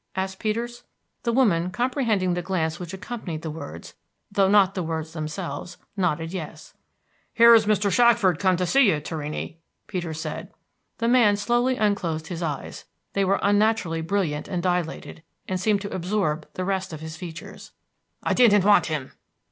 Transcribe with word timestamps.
asked 0.15 0.39
Peters. 0.39 0.81
The 1.21 1.31
woman, 1.31 1.69
comprehending 1.69 2.33
the 2.33 2.41
glance 2.41 2.79
which 2.79 2.91
accompanied 2.91 3.43
the 3.43 3.51
words, 3.51 3.93
though 4.31 4.47
not 4.49 4.73
the 4.73 4.81
words 4.81 5.13
themselves, 5.13 5.77
nodded 5.95 6.33
yes. 6.33 6.73
"Here 7.35 7.53
is 7.53 7.67
Mr. 7.67 7.91
Shackford 7.91 8.39
come 8.39 8.57
to 8.57 8.65
see 8.65 8.89
you, 8.89 8.99
Torrini," 8.99 9.59
Peters 9.85 10.19
said. 10.19 10.51
The 10.97 11.07
man 11.07 11.37
slowly 11.37 11.77
unclosed 11.77 12.29
his 12.29 12.41
eyes; 12.41 12.85
they 13.13 13.23
were 13.23 13.39
unnaturally 13.43 14.01
brilliant 14.01 14.47
and 14.47 14.63
dilated, 14.63 15.21
and 15.47 15.59
seemed 15.59 15.81
to 15.81 15.93
absorb 15.95 16.47
the 16.55 16.65
rest 16.65 16.91
of 16.93 17.01
his 17.01 17.15
features. 17.15 17.71
"I 18.23 18.33
didn't 18.33 18.63
want 18.65 18.87
him." 18.87 19.11